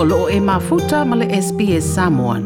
o 0.00 0.04
loo 0.04 0.28
e 0.30 0.40
mafuta 0.40 1.04
ma 1.04 1.16
le 1.16 1.40
SPS 1.42 1.84
Samoan. 1.94 2.42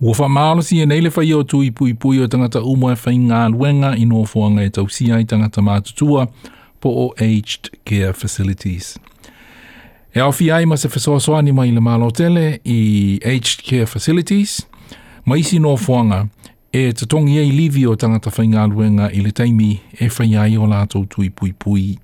Ua 0.00 0.14
wha 0.18 0.28
maalo 0.28 0.62
e 0.62 1.44
tui 1.44 1.70
pui 1.70 1.94
pui 1.94 2.18
o 2.20 2.26
tangata 2.28 2.60
umoe 2.62 2.94
whai 3.04 3.16
ngā 3.16 3.42
luenga 3.52 3.90
i 3.96 4.06
noa 4.06 4.24
fuanga 4.26 4.62
e 4.64 4.70
tau 4.70 4.88
siai 4.88 5.24
tangata 5.24 5.60
mātutua 5.62 6.28
po 6.80 6.88
o 7.02 7.06
aged 7.18 7.70
care 7.84 8.14
facilities. 8.14 8.98
E 10.14 10.20
au 10.20 10.32
ai 10.56 10.64
ma 10.64 10.76
se 10.76 10.88
whesoa 10.88 11.42
mai 11.52 11.70
le 11.72 11.80
maalo 11.80 12.10
tele 12.10 12.58
i 12.64 13.20
aged 13.26 13.62
care 13.68 13.86
facilities, 13.86 14.66
ma 15.26 15.36
isi 15.36 15.58
noa 15.58 15.76
fuanga 15.76 16.26
e 16.72 16.90
te 16.92 17.04
tongi 17.04 17.36
ei 17.38 17.50
livio 17.52 17.94
tangata 17.96 18.30
whai 18.30 18.46
ngā 18.48 18.66
luenga 18.70 19.10
i 19.12 19.20
le 19.20 19.30
taimi 19.32 19.80
e 19.98 20.08
whai 20.08 20.36
ai 20.36 20.56
o 20.56 20.64
lātou 20.64 21.06
tui 21.06 21.28
pui 21.28 21.52
pui 21.52 21.98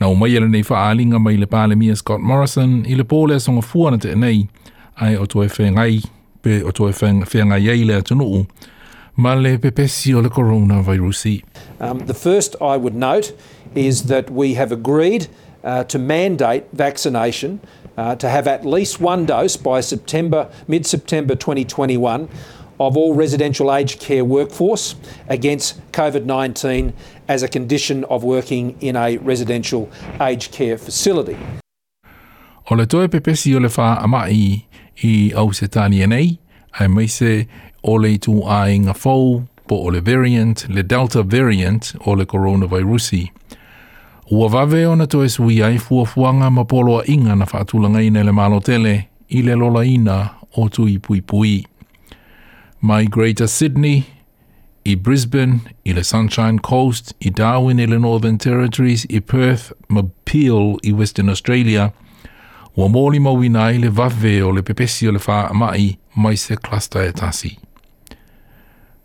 Na 0.00 0.06
o 0.08 0.14
mai 0.14 0.34
ele 0.36 0.48
nei 0.48 0.62
wha 0.62 0.90
alinga 0.90 1.20
mai 1.22 1.36
le 1.36 1.46
pāle 1.46 1.76
mia 1.78 1.94
Scott 1.94 2.20
Morrison 2.20 2.82
i 2.88 2.94
le 2.98 3.04
pōle 3.04 3.36
songa 3.40 3.62
fuana 3.62 4.00
te 4.02 4.14
nei 4.18 4.48
ai 4.96 5.14
o 5.14 5.24
toe 5.26 5.46
whengai 5.46 6.02
pe 6.42 6.62
o 6.66 6.70
toe 6.72 6.90
whengai 7.32 7.60
ei 7.70 7.84
le 7.84 7.94
atunuu 8.00 8.46
ma 9.16 9.34
le 9.34 9.56
pepesi 9.58 10.12
o 10.14 10.20
le 10.20 10.28
coronavirusi. 10.30 11.44
Um, 11.80 12.00
the 12.06 12.14
first 12.14 12.56
I 12.60 12.76
would 12.76 12.96
note 12.96 13.32
is 13.76 14.02
that 14.04 14.30
we 14.30 14.54
have 14.54 14.72
agreed 14.72 15.28
uh, 15.62 15.84
to 15.84 15.98
mandate 15.98 16.64
vaccination 16.72 17.60
uh, 17.96 18.16
to 18.16 18.28
have 18.28 18.48
at 18.48 18.66
least 18.66 19.00
one 19.00 19.24
dose 19.26 19.56
by 19.56 19.80
September, 19.80 20.50
mid-September 20.66 21.36
2021 21.36 22.28
of 22.80 22.96
all 22.96 23.14
residential 23.14 23.72
aged 23.72 24.00
care 24.00 24.24
workforce 24.24 24.94
against 25.28 25.80
COVID 25.92 26.24
19 26.24 26.92
as 27.28 27.42
a 27.42 27.48
condition 27.48 28.04
of 28.04 28.24
working 28.24 28.76
in 28.80 28.96
a 28.96 29.16
residential 29.18 29.90
aged 30.20 30.52
care 30.52 30.78
facility. 30.78 31.36
po 39.66 39.76
o 39.76 39.84
le 39.88 40.00
variant, 40.02 40.68
le 40.68 40.82
delta 40.82 41.22
variant 41.22 41.94
o 42.06 42.10
le 42.14 42.26
coronavirusi. 42.26 43.30
Ua 44.30 44.48
vave 44.50 44.84
o 44.86 44.94
na 44.94 45.06
toe 45.06 45.26
sui 45.28 45.62
ai 45.64 45.78
fuafuanga 45.78 46.50
ma 46.52 46.64
polo 46.64 47.00
a 47.00 47.04
inga 47.08 47.34
na 47.34 47.46
whaatulanga 47.46 48.02
ina 48.04 48.22
le 48.24 48.32
malo 48.32 48.60
tele 48.60 49.08
i 49.32 49.40
le 49.42 49.54
lola 49.56 49.80
ina 49.84 50.34
o 50.58 50.68
tui 50.68 50.98
pui. 50.98 51.22
pui. 51.22 51.64
my 52.84 53.06
Greater 53.06 53.46
Sydney, 53.46 54.04
e 54.84 54.94
Brisbane, 54.94 55.62
e 55.86 55.92
the 55.92 56.04
Sunshine 56.04 56.58
Coast, 56.58 57.14
e 57.18 57.30
Darwin, 57.30 57.80
e 57.80 57.86
the 57.86 57.98
Northern 57.98 58.36
Territories, 58.36 59.06
e 59.08 59.20
Perth, 59.20 59.72
Peel, 60.26 60.76
e 60.84 60.92
Western 60.92 61.30
Australia, 61.30 61.94
ua 62.76 62.88
mōli 62.90 63.18
mauina 63.18 63.70
i 63.72 63.78
le 63.78 63.88
vave 63.88 64.42
o 64.42 64.50
le 64.50 64.60
pepesi 64.62 65.08
o 65.08 65.12
le 65.12 65.18
wha 65.18 65.48
amai 65.48 65.96
mai 66.16 66.34
se 66.36 66.56
cluster 66.56 67.08
e 67.08 67.12
tasi. 67.12 67.58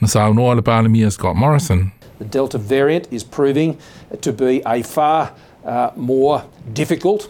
Na 0.00 0.06
saunoa 0.06 0.54
le 0.54 0.62
pālemia 0.62 1.10
Scott 1.10 1.34
Morrison. 1.34 1.90
The 2.20 2.24
Delta 2.26 2.58
variant 2.58 3.08
is 3.12 3.24
proving 3.24 3.76
to 4.20 4.32
be 4.32 4.62
a 4.64 4.82
far 4.84 5.32
uh, 5.64 5.90
more 5.96 6.44
difficult 6.72 7.26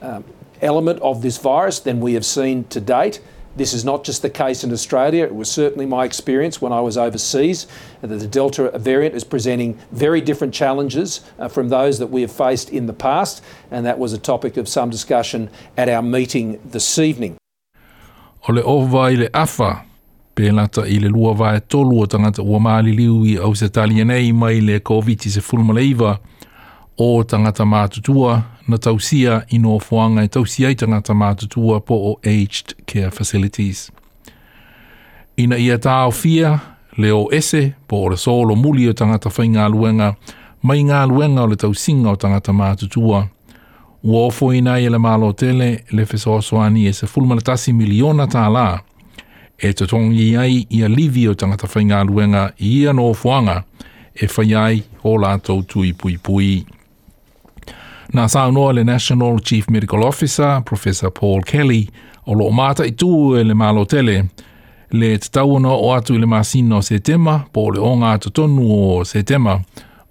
um, 0.00 0.24
element 0.62 0.98
of 1.02 1.20
this 1.20 1.36
virus 1.36 1.78
than 1.80 2.00
we 2.00 2.14
have 2.14 2.24
seen 2.24 2.64
to 2.70 2.80
date– 2.80 3.20
this 3.56 3.72
is 3.72 3.84
not 3.84 4.02
just 4.02 4.22
the 4.22 4.30
case 4.30 4.64
in 4.64 4.72
Australia. 4.72 5.24
It 5.24 5.34
was 5.34 5.48
certainly 5.50 5.86
my 5.86 6.04
experience 6.04 6.60
when 6.60 6.72
I 6.72 6.80
was 6.80 6.98
overseas 6.98 7.66
that 8.00 8.08
the 8.18 8.26
Delta 8.26 8.72
variant 8.76 9.14
is 9.14 9.22
presenting 9.22 9.78
very 9.92 10.20
different 10.20 10.52
challenges 10.52 11.20
uh, 11.38 11.46
from 11.46 11.68
those 11.68 12.00
that 12.00 12.08
we 12.08 12.22
have 12.22 12.32
faced 12.32 12.70
in 12.70 12.86
the 12.86 12.92
past, 12.92 13.42
and 13.70 13.86
that 13.86 13.98
was 14.00 14.12
a 14.12 14.18
topic 14.18 14.56
of 14.56 14.68
some 14.68 14.90
discussion 14.90 15.50
at 15.76 15.88
our 15.88 16.02
meeting 16.02 16.58
this 16.64 16.98
evening. 16.98 17.36
Ole 18.48 18.60
ova 18.64 18.98
i 19.14 19.14
le 19.14 19.28
afa, 19.32 19.70
pēnata 20.36 20.84
i 20.90 20.98
le 21.00 21.08
lua 21.08 21.32
vae 21.34 21.60
tolu 21.72 22.00
o 22.02 22.06
tangata 22.06 22.42
ua 22.42 22.80
liu 22.82 23.22
i 23.24 23.38
au 23.38 23.54
se 23.54 23.70
mai 24.32 24.60
le 24.60 24.80
COVID-19 24.80 26.18
o 26.98 27.24
tangata 27.26 27.64
mātutua 27.66 28.36
na 28.70 28.78
tausia 28.78 29.40
i 29.52 29.58
no 29.58 29.78
whuanga 29.82 30.22
i 30.26 30.30
tausia 30.30 30.70
i 30.70 30.76
tangata 30.78 31.14
mātutua 31.16 31.80
po 31.82 31.96
o 32.10 32.14
aged 32.22 32.74
care 32.86 33.10
facilities. 33.10 33.88
Ina 35.36 35.58
ia 35.58 35.76
tāo 35.82 36.12
fia, 36.14 36.52
leo 36.98 37.24
ese, 37.34 37.72
po 37.90 38.04
ora 38.06 38.16
solo 38.16 38.54
muli 38.56 38.86
o 38.88 38.94
tangata 38.94 39.30
whai 39.34 39.48
ngā 39.56 39.66
luenga, 39.74 40.12
mai 40.62 40.82
ngā 40.86 41.00
luenga 41.10 41.42
o 41.42 41.50
le 41.50 41.58
tausinga 41.58 42.12
o 42.14 42.16
tangata 42.22 42.54
mātutua. 42.54 43.24
Ua 44.04 44.26
ofo 44.28 44.50
ina 44.54 44.76
i 44.78 44.86
e 44.86 44.92
le 44.92 44.98
mālo 45.00 45.32
tele, 45.32 45.68
le 45.90 46.04
whesoasoani 46.04 46.86
e 46.88 46.92
se 46.92 47.06
fulmana 47.08 47.42
tasi 47.42 47.72
miliona 47.72 48.28
tā 48.30 48.44
lā. 48.52 48.68
E 49.58 49.72
te 49.72 49.86
tongi 49.86 50.34
ai 50.38 50.62
i 50.70 50.82
a 50.84 50.90
livi 50.92 51.26
o 51.30 51.34
tangata 51.34 51.66
whai 51.74 51.84
ngā 51.90 52.04
luenga 52.06 52.46
i 52.58 52.74
ia 52.84 52.92
no 52.94 53.10
whuanga, 53.16 53.64
e 54.14 54.28
whai 54.30 54.54
ai 54.54 54.82
o 55.02 55.16
lātou 55.18 55.66
tui 55.66 55.90
pui 55.92 56.14
pui. 56.22 56.22
pui. 56.62 56.80
Nā 58.14 58.28
saunoa 58.30 58.72
le 58.72 58.84
National 58.84 59.40
Chief 59.40 59.66
Medical 59.70 60.02
Officer, 60.02 60.62
Professor 60.64 61.10
Paul 61.10 61.42
Kelly, 61.42 61.86
o 62.26 62.34
lo 62.38 62.50
mata 62.50 62.84
i 62.86 62.92
tū 62.92 63.36
e 63.38 63.42
le 63.44 63.54
malo 63.58 63.82
tele, 63.90 64.20
le 64.94 65.08
te 65.18 65.32
tauna 65.34 65.72
o 65.74 65.88
atu 65.96 66.14
i 66.14 66.20
le 66.22 66.26
masino 66.30 66.78
se 66.82 67.00
tema, 67.00 67.40
po 67.52 67.64
le 67.74 67.80
onga 67.82 68.12
atu 68.14 68.30
tonu 68.30 68.68
o 68.84 69.04
se 69.04 69.22
tema, 69.26 69.56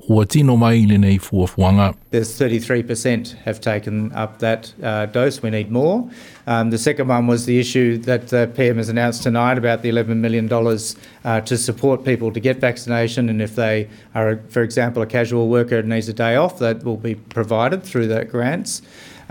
Ua 0.09 0.25
tino 0.27 0.57
mai 0.57 0.79
i 0.83 1.17
fuafuanga. 1.17 1.95
There's 2.11 2.37
33% 2.37 3.35
have 3.43 3.61
taken 3.61 4.11
up 4.11 4.37
that 4.39 4.73
uh, 4.83 5.05
dose. 5.05 5.41
We 5.41 5.49
need 5.49 5.71
more. 5.71 6.09
Um, 6.45 6.69
the 6.71 6.77
second 6.77 7.07
one 7.07 7.25
was 7.27 7.45
the 7.45 7.57
issue 7.57 7.97
that 7.99 8.27
the 8.27 8.51
PM 8.53 8.77
has 8.77 8.89
announced 8.89 9.23
tonight 9.23 9.57
about 9.57 9.81
the 9.81 9.89
$11 9.89 10.17
million 10.17 10.51
uh, 10.53 11.41
to 11.41 11.57
support 11.57 12.03
people 12.03 12.33
to 12.33 12.39
get 12.41 12.57
vaccination. 12.57 13.29
And 13.29 13.41
if 13.41 13.55
they 13.55 13.89
are, 14.13 14.37
for 14.49 14.61
example, 14.61 15.01
a 15.01 15.05
casual 15.05 15.47
worker 15.47 15.77
and 15.77 15.87
needs 15.87 16.09
a 16.09 16.13
day 16.13 16.35
off, 16.35 16.59
that 16.59 16.83
will 16.83 16.97
be 16.97 17.15
provided 17.15 17.83
through 17.83 18.07
that 18.07 18.29
grants 18.29 18.81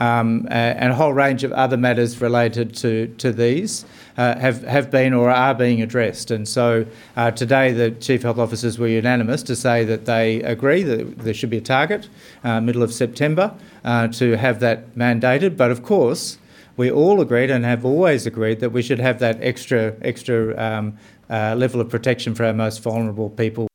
um, 0.02 0.48
and 0.50 0.90
a 0.92 0.94
whole 0.96 1.12
range 1.12 1.44
of 1.44 1.52
other 1.52 1.76
matters 1.76 2.20
related 2.20 2.74
to, 2.78 3.06
to 3.18 3.32
these 3.32 3.84
uh, 4.16 4.36
have, 4.40 4.62
have 4.64 4.90
been 4.90 5.12
or 5.12 5.30
are 5.30 5.54
being 5.54 5.80
addressed. 5.80 6.32
And 6.32 6.48
so 6.48 6.84
uh, 7.16 7.30
today 7.30 7.70
the 7.72 7.92
Chief 7.92 8.22
Health 8.22 8.38
Officers 8.38 8.78
were 8.80 8.88
unanimous 8.88 9.44
to 9.44 9.54
say 9.54 9.84
that 9.84 10.06
they 10.06 10.42
agree 10.42 10.82
that 10.82 11.18
there 11.20 11.34
should 11.34 11.50
be 11.50 11.58
a 11.58 11.66
target, 11.76 12.08
uh, 12.42 12.60
middle 12.60 12.82
of 12.82 12.92
September, 12.92 13.54
uh, 13.84 14.08
to 14.08 14.36
have 14.36 14.58
that 14.60 14.92
mandated. 14.96 15.56
But 15.56 15.70
of 15.70 15.84
course, 15.84 16.36
we 16.76 16.90
all 16.90 17.20
agreed 17.20 17.50
and 17.50 17.64
have 17.64 17.84
always 17.84 18.26
agreed 18.26 18.58
that 18.58 18.70
we 18.70 18.82
should 18.82 18.98
have 18.98 19.20
that 19.20 19.38
extra, 19.40 19.94
extra 20.02 20.56
um, 20.58 20.96
uh, 21.30 21.54
level 21.54 21.80
of 21.80 21.88
protection 21.88 22.34
for 22.34 22.44
our 22.44 22.52
most 22.52 22.82
vulnerable 22.82 23.30
people. 23.30 23.68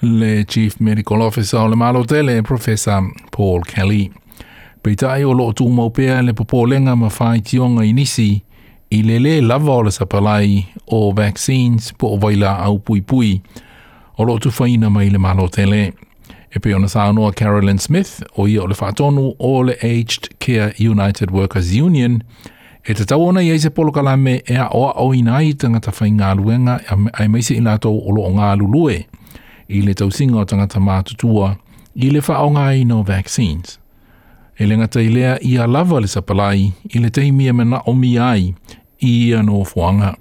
Le 0.00 0.44
Chief 0.44 0.80
Medical 0.80 1.20
Officer 1.22 1.58
le 1.58 1.76
malotele 1.76 2.42
Professor 2.42 3.02
Paul 3.32 3.62
Kelly. 3.62 4.10
peitai 4.84 5.24
o 5.24 5.32
loo 5.34 5.52
tu 5.52 5.68
maupea 5.68 6.22
le 6.22 6.32
popo 6.32 6.66
lenga 6.66 6.96
ma 6.96 7.08
whai 7.18 7.40
tionga 7.40 7.84
i 7.86 7.92
nisi, 7.92 8.42
i 8.90 9.02
le 9.02 9.18
le 9.18 9.40
lava 9.40 9.72
o 9.72 9.82
le 9.82 9.90
sapalai 9.90 10.64
o 10.86 11.10
vaccines 11.12 11.92
po 11.98 12.06
o 12.06 12.18
waila 12.22 12.56
au 12.64 12.78
pui 12.78 13.00
pui, 13.00 13.40
o 14.18 14.24
loo 14.24 14.38
tu 14.38 14.50
whaina 14.58 14.90
mai 14.90 15.10
le 15.10 15.18
malo 15.18 15.48
tele. 15.48 15.92
E 16.54 16.58
pe 16.60 16.74
ona 16.74 16.86
sānoa 16.86 17.32
Carolyn 17.34 17.78
Smith 17.82 18.20
o 18.36 18.46
ia 18.48 18.62
o 18.62 18.66
le 18.66 18.74
whātonu 18.78 19.32
o 19.38 19.62
le 19.62 19.76
Aged 19.82 20.28
Care 20.38 20.74
United 20.80 21.30
Workers 21.32 21.72
Union, 21.80 22.20
e 22.84 22.92
te 22.94 23.04
tau 23.08 23.22
ona 23.24 23.40
i 23.40 23.48
eise 23.50 23.70
polo 23.72 23.92
kalame 23.96 24.34
e 24.44 24.56
a 24.60 24.68
oa 24.76 24.90
o 25.00 25.14
inai 25.16 25.54
tangata 25.54 25.94
whai 25.96 26.10
ngā 26.12 26.34
luenga 26.36 26.74
ai 27.12 27.28
meise 27.32 27.56
i 27.56 27.62
lato 27.64 27.88
o 27.88 28.12
loo 28.12 28.28
ngā 28.36 28.52
lulue, 28.60 29.00
i 29.72 29.80
le 29.80 29.94
tausinga 29.96 30.42
o 30.44 30.44
tangata 30.44 30.76
mātutua, 30.84 31.54
i 31.96 32.12
le 32.12 32.20
whaonga 32.28 32.66
i 32.76 32.84
no 32.84 33.00
vaccines. 33.02 33.78
E 34.60 34.66
lea 34.66 35.36
i 35.42 35.56
a 35.56 35.66
lava 35.66 35.96
le 35.98 36.06
sapalai, 36.06 36.72
i 36.94 36.98
le 37.00 37.10
teimia 37.10 37.52
ai, 38.20 38.54
i 39.02 39.30
anō 39.34 39.66
fuanga. 39.66 40.16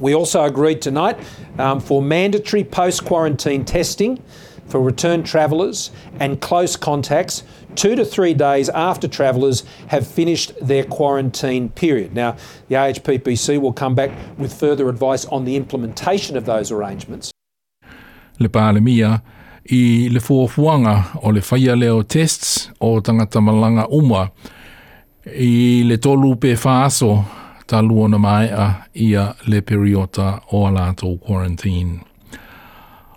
We 0.00 0.12
also 0.14 0.42
agreed 0.42 0.82
tonight 0.82 1.16
um, 1.58 1.78
for 1.78 2.02
mandatory 2.02 2.64
post 2.64 3.04
quarantine 3.04 3.64
testing 3.64 4.20
for 4.66 4.80
return 4.80 5.22
travellers 5.22 5.90
and 6.18 6.40
close 6.40 6.74
contacts 6.76 7.42
two 7.76 7.94
to 7.94 8.04
three 8.04 8.34
days 8.34 8.68
after 8.70 9.06
travellers 9.06 9.62
have 9.88 10.04
finished 10.06 10.52
their 10.60 10.82
quarantine 10.84 11.68
period. 11.68 12.12
Now, 12.14 12.36
the 12.68 12.74
AHPPC 12.76 13.60
will 13.60 13.72
come 13.72 13.94
back 13.94 14.10
with 14.36 14.52
further 14.52 14.88
advice 14.88 15.26
on 15.26 15.44
the 15.44 15.54
implementation 15.54 16.36
of 16.36 16.44
those 16.44 16.72
arrangements. 16.72 17.30
Le 18.40 18.48
i 19.64 20.08
le 20.08 20.20
fuafuanga 20.20 21.04
o 21.22 21.32
le 21.32 21.40
faya 21.40 21.76
leo 21.76 22.02
tests 22.02 22.70
o 22.80 23.00
tangata 23.00 23.40
malanga 23.40 23.86
umwa 23.88 24.28
i 25.38 25.82
le 25.84 25.96
tolu 25.98 26.36
pe 26.36 26.56
faaso 26.56 27.24
ta 27.66 27.82
luona 27.82 28.18
mai 28.18 28.48
a 28.48 28.74
ia 28.94 29.34
le 29.46 29.60
periota 29.60 30.40
o 30.52 30.66
alato 30.66 31.16
quarantine. 31.16 32.00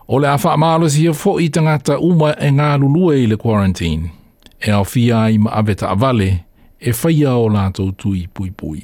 O 0.07 0.19
le 0.19 0.27
afa 0.27 0.53
amalo 0.53 0.89
si 0.89 1.13
fo 1.13 1.39
i 1.39 1.49
tangata 1.49 1.97
umwa 1.99 2.35
e 2.39 2.49
ngā 2.51 2.77
lulue 2.77 3.23
i 3.23 3.25
le 3.27 3.37
quarantine 3.37 4.11
e 4.59 4.71
au 4.71 4.85
fia 4.85 5.17
i 5.29 5.37
ma 5.37 5.49
aveta 5.51 5.89
avale 5.89 6.39
e 6.79 6.93
faya 6.93 7.33
o 7.35 7.49
lato 7.49 7.91
tui 7.91 8.27
pui 8.33 8.51
pui. 8.51 8.83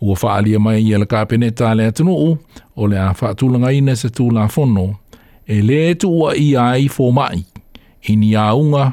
Ua 0.00 0.16
faalia 0.16 0.58
mai 0.58 0.80
i 0.80 0.96
le 0.98 1.06
kapeneta 1.06 1.74
le 1.74 1.86
atunuu 1.86 2.38
o 2.76 2.86
le 2.86 2.98
afa 2.98 3.34
tulanga 3.34 3.72
ina 3.72 3.96
se 3.96 4.08
tūla 4.08 4.46
fono 4.50 4.94
e 5.50 5.60
le 5.62 5.94
tu 5.98 6.08
ua 6.14 6.32
i 6.38 6.48
ai 6.56 6.86
fō 6.86 7.08
mai. 7.12 7.42
I 8.08 8.14
ni 8.20 8.28
a 8.38 8.52
unga, 8.54 8.84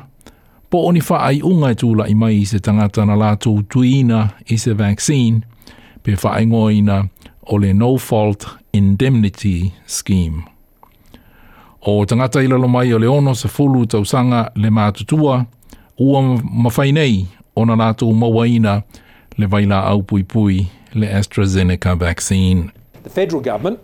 po 0.71 0.79
oni 0.87 1.01
wha 1.09 1.17
ai 1.27 1.37
unga 1.45 1.67
i 1.69 1.75
e 1.77 1.77
tū 1.77 1.89
i 2.09 2.13
mai 2.17 2.39
i 2.41 2.45
se 2.49 2.59
tangata 2.59 3.05
na 3.05 3.15
lātou 3.15 3.61
tuina 3.69 4.23
i 4.51 4.57
se 4.57 4.73
vaccine, 4.79 5.41
pe 6.03 6.15
wha 6.23 6.33
ai 6.39 6.45
ngoina 6.49 7.03
o 7.47 7.57
le 7.61 7.69
No 7.73 7.91
Fault 7.97 8.45
Indemnity 8.73 9.71
Scheme. 9.85 10.41
O 11.85 11.93
tangata 12.09 12.41
i 12.41 12.47
lalo 12.49 12.67
mai 12.67 12.89
o 12.93 12.97
le 12.99 13.07
ono 13.07 13.33
se 13.33 13.47
fulu 13.47 13.85
tau 13.85 14.01
le 14.55 14.69
mātutua, 14.77 15.45
ua 16.01 16.21
mawhai 16.63 16.91
nei 16.93 17.25
o 17.55 17.65
na 17.65 17.75
lātou 17.75 18.13
mawaina 18.17 18.81
le 19.37 19.45
vaila 19.47 19.85
au 19.93 20.01
pui 20.01 20.23
pui 20.23 20.65
le 20.93 21.05
AstraZeneca 21.05 21.95
vaccine. 21.95 22.71
The 23.03 23.09
federal 23.11 23.41
government 23.41 23.79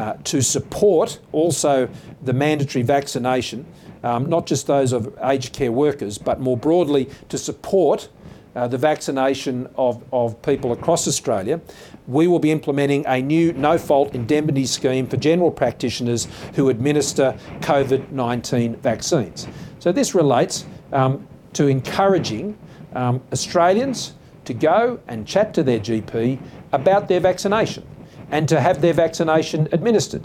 Uh, 0.00 0.16
to 0.24 0.40
support 0.40 1.20
also 1.30 1.86
the 2.22 2.32
mandatory 2.32 2.82
vaccination, 2.82 3.66
um, 4.02 4.30
not 4.30 4.46
just 4.46 4.66
those 4.66 4.94
of 4.94 5.14
aged 5.24 5.52
care 5.52 5.70
workers, 5.70 6.16
but 6.16 6.40
more 6.40 6.56
broadly 6.56 7.06
to 7.28 7.36
support 7.36 8.08
uh, 8.56 8.66
the 8.66 8.78
vaccination 8.78 9.68
of, 9.76 10.02
of 10.10 10.40
people 10.40 10.72
across 10.72 11.06
Australia, 11.06 11.60
we 12.08 12.26
will 12.26 12.38
be 12.38 12.50
implementing 12.50 13.04
a 13.04 13.20
new 13.20 13.52
no 13.52 13.76
fault 13.76 14.14
indemnity 14.14 14.64
scheme 14.64 15.06
for 15.06 15.18
general 15.18 15.50
practitioners 15.50 16.26
who 16.54 16.70
administer 16.70 17.36
COVID 17.60 18.10
19 18.10 18.76
vaccines. 18.76 19.46
So, 19.80 19.92
this 19.92 20.14
relates 20.14 20.64
um, 20.94 21.28
to 21.52 21.66
encouraging 21.66 22.56
um, 22.94 23.20
Australians 23.34 24.14
to 24.46 24.54
go 24.54 24.98
and 25.08 25.26
chat 25.26 25.52
to 25.52 25.62
their 25.62 25.78
GP 25.78 26.38
about 26.72 27.08
their 27.08 27.20
vaccination 27.20 27.86
and 28.30 28.48
to 28.48 28.60
have 28.60 28.80
their 28.80 28.94
vaccination 28.94 29.68
administered. 29.72 30.22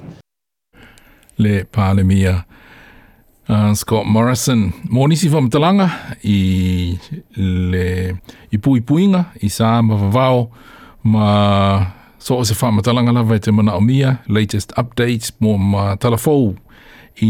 Le 1.38 1.66
palemia. 1.72 2.44
Uh, 3.50 3.76
Scott 3.76 4.06
Morrison, 4.08 4.74
mōnisi 4.92 5.30
wha 5.30 5.42
matalanga 5.42 5.86
i 6.24 6.98
le 7.36 8.18
i 8.52 8.58
pui 8.58 8.82
puinga 8.82 9.20
i 9.42 9.50
sā 9.54 9.70
mawawao 9.86 10.48
ma 11.04 11.92
so 12.18 12.40
o 12.40 12.44
se 12.44 12.56
wha 12.58 12.72
matalanga 12.72 13.12
lawa 13.14 13.38
te 13.40 13.52
mana 13.52 13.76
o 13.76 13.82
mia, 13.82 14.18
latest 14.28 14.74
updates 14.78 15.30
mō 15.42 15.60
ma 15.60 15.96
talafou 15.96 16.56
i 17.22 17.30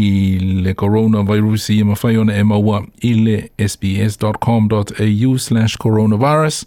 le 0.64 0.72
coronavirus 0.74 1.68
i 1.76 1.82
ma 1.84 1.92
whaiona 1.92 2.32
e 2.34 2.42
maua 2.42 2.80
i 3.04 3.12
le 3.20 3.38
sbs.com.au 3.60 5.36
slash 5.38 5.76
coronavirus. 5.76 6.64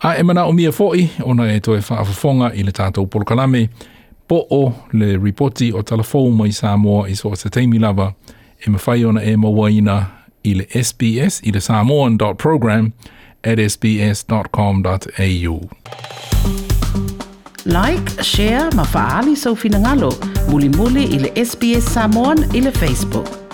A 0.00 0.16
e 0.18 0.22
mana 0.22 0.44
o 0.46 0.52
mia 0.52 0.70
foi, 0.72 1.10
ona 1.24 1.52
e 1.52 1.60
toe 1.60 1.80
whaafafonga 1.82 2.52
i 2.54 2.62
le 2.62 2.70
tātou 2.72 3.06
polokalame, 3.10 3.68
po 4.30 4.44
o 4.54 4.60
le 4.92 5.16
ripoti 5.18 5.72
o 5.74 5.82
tala 5.82 6.02
fōu 6.06 6.30
mai 6.34 6.52
Samoa 6.54 7.08
i 7.10 7.14
soa 7.18 7.34
te 7.36 7.50
teimi 7.50 7.78
lava, 7.82 8.12
e 8.64 8.70
mawhai 8.70 9.02
ona 9.06 9.22
e 9.22 9.34
mawaina 9.36 9.96
i 10.46 10.54
le 10.54 10.66
SBS, 10.70 11.40
i 11.42 11.50
le 11.50 11.60
samoan.program 11.60 12.92
at 13.42 13.58
sbs.com.au. 13.58 15.60
Like, 17.68 18.10
share, 18.24 18.70
mafaali 18.74 19.34
sau 19.36 19.56
finangalo, 19.58 20.12
muli 20.48 20.68
muli 20.78 21.04
i 21.10 21.18
le 21.26 21.32
SBS 21.42 21.90
Samoan 21.98 22.38
i 22.54 22.60
le 22.64 22.70
Facebook. 22.70 23.47